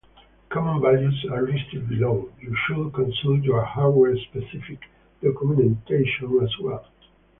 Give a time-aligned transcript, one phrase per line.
[0.49, 4.79] Common values are listed below, you should consult your hardware specific
[5.21, 6.83] documentation as well.